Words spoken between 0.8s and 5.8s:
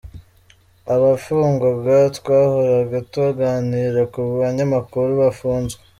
Abafungwaga: Twahoraga tuganira ku banyamakuru bafunzwe.